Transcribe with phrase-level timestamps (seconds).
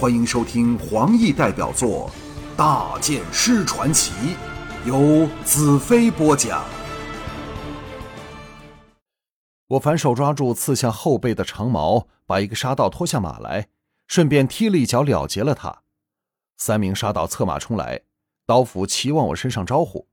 [0.00, 2.10] 欢迎收听黄奕代表作
[2.56, 4.12] 《大剑师传奇》，
[4.88, 6.64] 由子飞播讲。
[9.66, 13.68] 我反手抓住刺向后背的长矛，把一个杀道拖下马来，
[14.06, 15.82] 顺便踢了一脚了结了他。
[16.56, 18.00] 三名杀道策马冲来，
[18.46, 20.08] 刀斧齐往我身上招呼。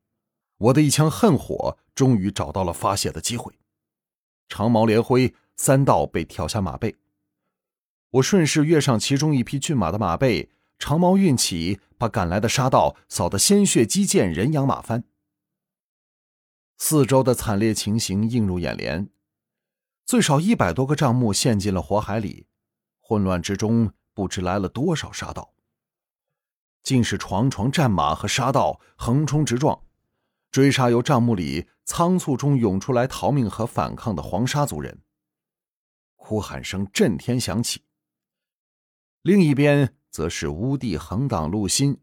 [0.58, 3.54] 我的一腔恨火终于找到了发泄的机会，
[4.50, 6.94] 长矛连挥，三道被挑下马背。
[8.12, 15.04] 我顺势跃上其中一匹骏马的马背，长矛运起，把赶来的杀道扫得鲜血激溅，人仰马翻。
[16.78, 19.10] 四周的惨烈情形映入眼帘。
[20.06, 22.48] 最少一百多个帐幕陷进了火海里，
[23.02, 25.54] 混乱之中不知来了多少杀道。
[26.82, 29.82] 尽是床床战马和杀道横冲直撞，
[30.50, 35.02] 追杀由帐幕里仓促中涌出来逃命和反抗的黄沙族人。
[36.16, 37.82] 哭喊声震天响起。
[39.28, 42.00] 另一边则是乌帝横挡路心，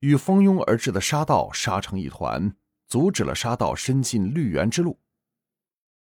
[0.00, 2.56] 与蜂拥而至的杀道杀成一团，
[2.88, 4.98] 阻止了杀道伸进绿园之路。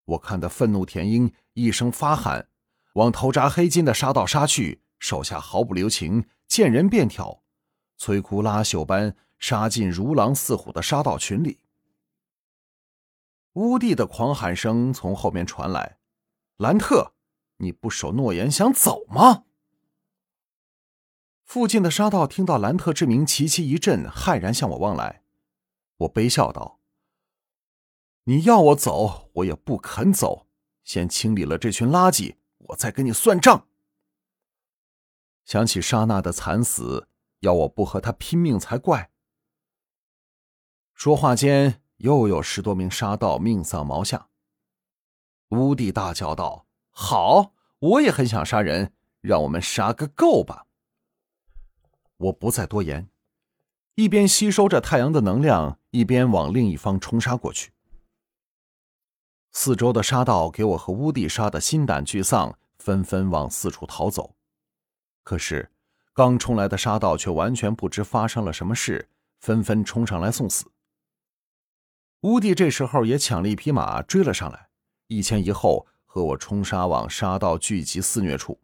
[0.03, 2.49] 我看得愤怒填膺，一声发喊，
[2.95, 7.41] 往头扎黑金的杀道杀去，手下毫不留情，见人便挑，
[7.97, 11.61] 摧枯拉朽般杀进如狼似虎的杀道群里。
[13.53, 15.99] 乌帝的狂喊声从后面传来
[16.59, 17.13] ：“兰特，
[17.59, 19.45] 你不守诺言，想走吗？”
[21.49, 25.23] 附近的沙道听到兰特之名，齐齐一震，骇然向我望来。
[25.97, 26.79] 我悲笑道。
[28.25, 30.45] 你要我走，我也不肯走。
[30.83, 33.65] 先清理了这群垃圾，我再跟你算账。
[35.43, 37.07] 想起莎娜的惨死，
[37.39, 39.09] 要我不和她拼命才怪。
[40.93, 44.29] 说话间，又有十多名沙道命丧毛下。
[45.49, 50.67] 乌帝大叫道：“好，我也很想杀人，让我们杀个够吧！”
[52.19, 53.09] 我不再多言，
[53.95, 57.71] 一边吸收着太阳的能量，一边往另一方冲杀过去。
[59.53, 64.35] 四周的沙道给我和乌帝杀的心胆俱丧，纷纷往四处逃走。
[65.23, 65.71] 可是，
[66.13, 69.09] 刚冲来的沙道却完全不知发生了什么事，
[69.39, 70.71] 纷纷冲上来送死。
[72.21, 74.69] 乌帝这时候也抢了一匹马追了上来，
[75.07, 78.59] 一前一后和我冲杀往沙道聚集肆虐处。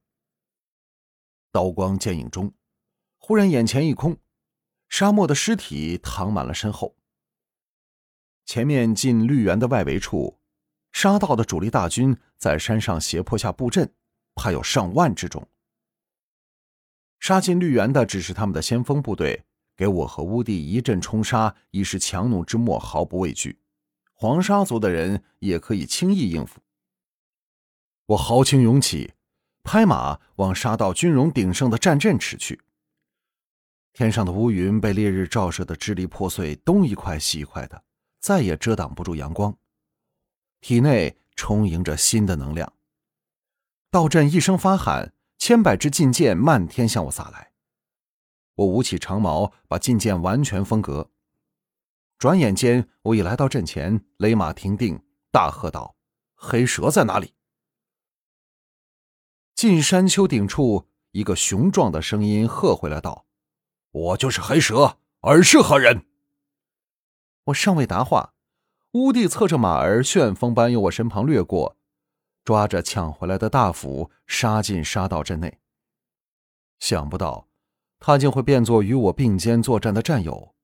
[1.53, 2.53] 刀光剑影中，
[3.27, 4.17] 忽然眼前一空，
[4.87, 6.95] 沙漠的尸体躺满了身后。
[8.45, 10.37] 前面近绿园的外围处。
[10.91, 13.91] 沙道的主力大军在山上斜坡下布阵，
[14.35, 15.49] 怕有上万之众。
[17.19, 19.43] 杀进绿园的只是他们的先锋部队，
[19.75, 23.57] 给我和乌帝一阵冲杀，已是强弩之末，毫不畏惧。
[24.13, 26.61] 黄沙族的人也可以轻易应付。
[28.05, 29.13] 我豪情涌起，
[29.63, 32.61] 拍马往沙道军容鼎盛的战阵驰去。
[33.95, 37.81] 天上的乌云被烈日照射得支离破碎，东一块西一块的，
[38.19, 39.57] 再也遮挡不住阳光。
[40.59, 42.73] 体内充盈着新的能量。
[43.89, 47.53] 道阵一声发喊，千百支劲箭漫天向我洒来。
[48.55, 51.09] 我舞起长矛，把劲箭完全封隔。
[52.17, 55.01] 转眼间，我已来到阵前，勒马停定，
[55.31, 55.95] 大喝道
[56.35, 57.33] ：“黑蛇在哪里？”
[59.55, 63.25] 近山丘顶处，一个雄壮的声音喝回来道
[63.95, 66.05] ：“我就是黑蛇，尔是何人？”
[67.45, 68.33] 我尚未答话。
[68.91, 71.77] 乌帝侧着马儿，旋风般由我身旁掠过，
[72.43, 75.59] 抓着抢回来的大斧，杀进杀道阵内。
[76.79, 77.47] 想不到，
[77.99, 80.55] 他竟会变作与我并肩作战的战友。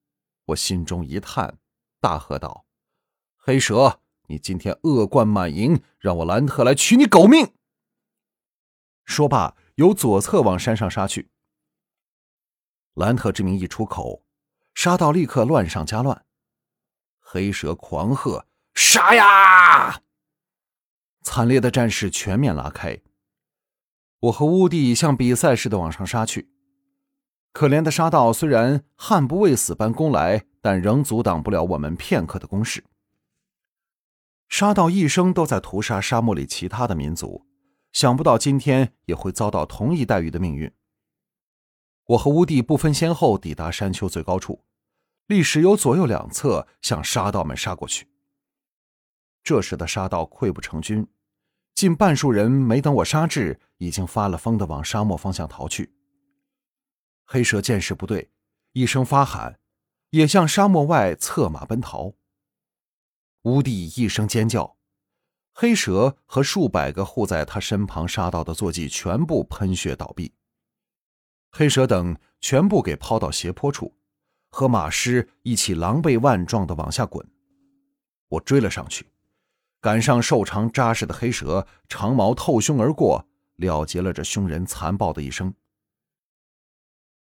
[0.47, 1.57] 我心中一叹，
[2.01, 2.65] 大喝道
[3.35, 7.53] ：“黑蛇，你今天恶贯满盈，让我兰特来取你狗命！”
[9.05, 11.29] 说罢，由左侧往山上杀去。
[12.95, 14.23] 兰特之名一出口，
[14.73, 16.25] 杀道立刻乱上加乱。
[17.19, 20.01] 黑蛇狂喝：“杀呀！”
[21.23, 22.99] 惨烈的战事全面拉开。
[24.19, 26.49] 我和乌帝像比赛似的往上杀去。
[27.53, 32.83] 可怜的沙道虽然悍不畏死般攻来，但仍阻挡不了我们片刻的攻势。
[34.47, 37.45] 沙道一生都在屠杀沙漠里其他的民族，
[37.93, 40.71] 想不到今天也会遭到同一待遇的命运。
[42.11, 44.65] 我和乌帝不分先后抵达山丘最高处。
[45.27, 48.09] 历时由左右两侧向沙道们杀过去。
[49.43, 51.07] 这时的沙道溃不成军，
[51.73, 55.93] 近半数人没等我杀至，已经发了疯的往沙漠方向逃去。
[57.23, 58.29] 黑蛇见势不对，
[58.73, 59.57] 一声发喊，
[60.09, 62.13] 也向沙漠外策马奔逃。
[63.43, 64.75] 乌帝一声尖叫，
[65.53, 70.33] 黑蛇和数百个护在他身旁沙道的坐骑全部喷血倒闭。
[71.51, 73.93] 黑蛇等全部给抛到斜坡处，
[74.49, 77.25] 和马尸一起狼狈万状的往下滚。
[78.29, 79.05] 我追了上去，
[79.81, 83.27] 赶上瘦长扎实的黑蛇，长矛透胸而过，
[83.57, 85.53] 了结了这凶人残暴的一生。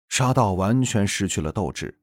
[0.08, 2.00] 沙道完全失去了斗志，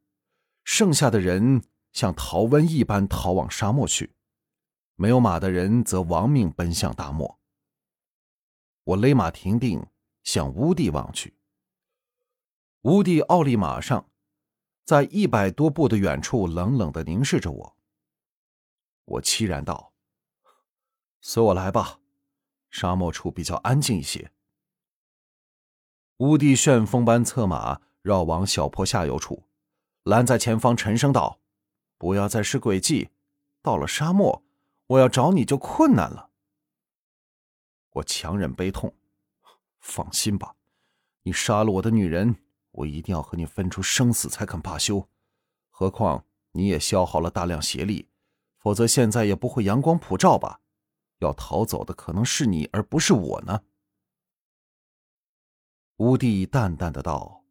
[0.64, 1.62] 剩下的人
[1.92, 4.12] 像逃瘟一般逃往沙漠去，
[4.96, 7.38] 没有马的人则亡命奔向大漠。
[8.82, 9.86] 我勒马停定，
[10.24, 11.37] 向乌地望去。
[12.82, 14.08] 乌地奥利马上，
[14.84, 17.76] 在一百多步的远处冷冷的凝视着我。
[19.04, 19.92] 我凄然道
[21.20, 21.98] ：“随我来吧，
[22.70, 24.30] 沙漠处比较安静一些。”
[26.18, 29.42] 乌地旋风般策马绕往小坡下游处，
[30.04, 31.40] 拦在前方，沉声道
[31.98, 33.10] ：“不要再施诡计，
[33.60, 34.44] 到了沙漠，
[34.86, 36.30] 我要找你就困难了。”
[37.94, 38.94] 我强忍悲痛，
[39.80, 40.54] 放心吧，
[41.22, 42.36] 你杀了我的女人。
[42.78, 45.08] 我一定要和你分出生死才肯罢休，
[45.68, 48.08] 何况你也消耗了大量邪力，
[48.58, 50.60] 否则现在也不会阳光普照吧？
[51.18, 53.62] 要逃走的可能是你，而不是我呢。
[55.96, 57.42] 吴帝淡淡的道：“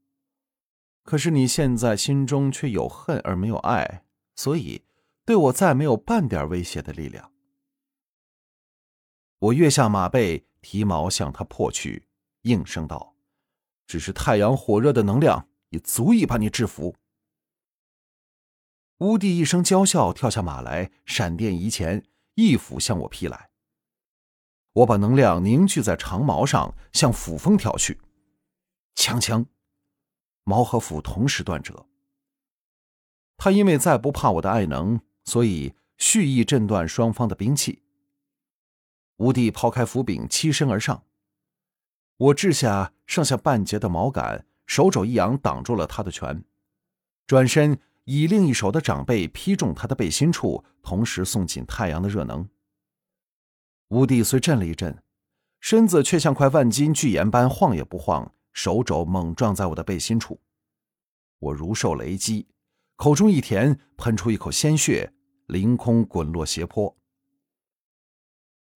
[1.03, 4.85] 可是你现在心中却有恨而没有爱，所以
[5.25, 7.33] 对我再没有半点威胁的力量。”
[9.39, 12.07] 我跃下马背，提矛向他破去，
[12.43, 13.16] 应声道。
[13.87, 16.95] 只是太阳火热的能量也足以把你制服。
[18.99, 22.03] 乌帝一声娇笑，跳下马来，闪电移前，
[22.35, 23.49] 一斧向我劈来。
[24.73, 27.99] 我把能量凝聚在长矛上，向斧锋挑去。
[28.95, 29.47] 锵锵，
[30.43, 31.87] 矛和斧同时断折。
[33.37, 37.83] 他因为再不怕我的爱能，所以蓄意震断双方的兵器。
[39.17, 41.06] 乌帝抛开斧柄，欺身而上。
[42.17, 46.43] 我掷下剩下半截的矛杆，手肘一扬，挡住了他的拳，
[47.27, 52.49] 转身以另一手的掌背劈中他的背心处，同时送进太阳的热能。
[53.89, 54.97] 乌帝虽震了一震，
[55.59, 60.39] 身子却像块万斤巨岩般晃也不晃，手肘猛撞在我的背心处，
[61.37, 62.47] 我如受雷击，
[62.95, 65.13] 口中一甜，喷出一口鲜血，
[65.45, 66.97] 凌空滚落斜坡。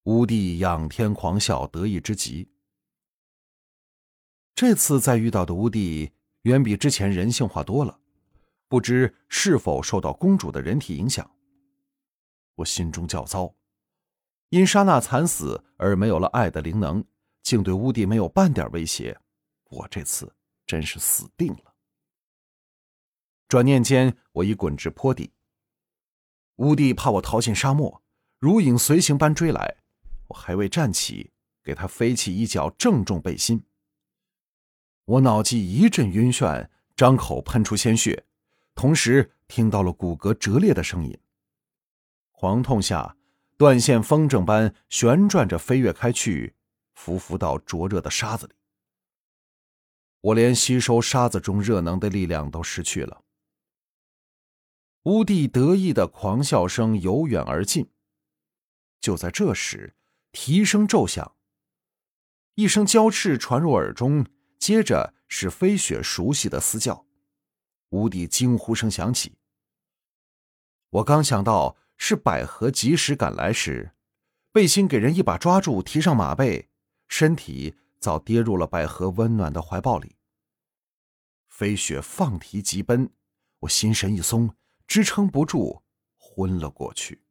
[0.03, 2.50] 乌帝仰天狂笑，得意之极。
[4.53, 6.11] 这次再遇到的乌帝
[6.43, 7.99] 远比之前人性化多了，
[8.67, 11.29] 不知是否受到公主的人体影响。
[12.55, 13.55] 我心中焦糟，
[14.49, 17.03] 因莎娜惨死而没有了爱的灵能，
[17.41, 19.17] 竟对乌帝没有半点威胁。
[19.69, 20.35] 我这次
[20.67, 21.73] 真是死定了。
[23.47, 25.31] 转念间，我已滚至坡底。
[26.57, 28.03] 乌帝怕我逃进沙漠，
[28.37, 29.77] 如影随形般追来，
[30.27, 31.31] 我还未站起，
[31.63, 33.63] 给他飞起一脚，正中背心。
[35.11, 38.23] 我脑际一阵晕眩，张口喷出鲜血，
[38.73, 41.19] 同时听到了骨骼折裂的声音。
[42.31, 43.17] 狂痛下，
[43.57, 46.55] 断线风筝般旋转着飞跃开去，
[46.93, 48.53] 浮浮到灼热的沙子里。
[50.21, 53.25] 我连吸收沙子中热能的力量都失去了。
[55.03, 57.89] 乌帝得意的狂笑声由远而近。
[59.01, 59.93] 就在这时，
[60.31, 61.35] 蹄声骤响，
[62.55, 64.25] 一声娇叱传入耳中。
[64.61, 67.07] 接着是飞雪熟悉的嘶叫，
[67.89, 69.35] 无底惊呼声响起。
[70.91, 73.95] 我刚想到是百合及时赶来时，
[74.51, 76.69] 背心给人一把抓住，提上马背，
[77.07, 80.15] 身体早跌入了百合温暖的怀抱里。
[81.47, 83.09] 飞雪放蹄疾奔，
[83.61, 84.55] 我心神一松，
[84.85, 85.81] 支撑不住，
[86.15, 87.23] 昏了过去。